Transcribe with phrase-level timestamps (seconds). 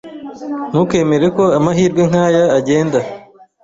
[0.69, 2.99] Ntukemere ko amahirwe nkaya agenda.